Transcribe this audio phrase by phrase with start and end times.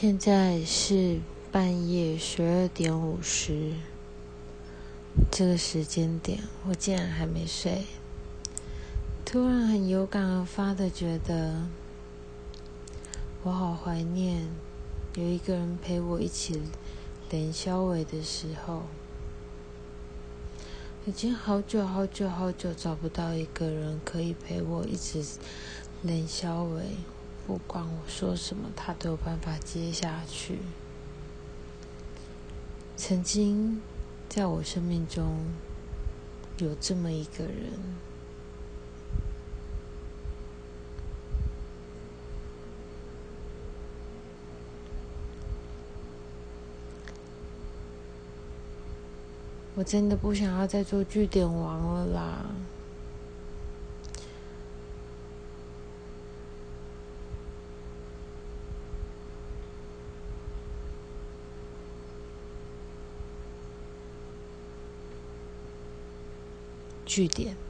[0.00, 1.18] 现在是
[1.50, 3.72] 半夜十二点五十，
[5.28, 7.82] 这个时间点我竟然还没睡，
[9.24, 11.66] 突然很有感而发的觉得，
[13.42, 14.46] 我好怀念
[15.16, 16.62] 有一个人陪我一起
[17.28, 18.82] 连宵尾的时候，
[21.06, 25.24] 已经好久好久好久找不到一个人可以陪我一直
[26.02, 26.82] 连宵尾。
[27.48, 30.58] 不管我说什么，他都有办法接下去。
[32.94, 33.80] 曾经
[34.28, 35.46] 在我生命中
[36.58, 37.72] 有这么一个人，
[49.74, 52.44] 我真的不想要再做据点王了啦。
[67.08, 67.67] 据点。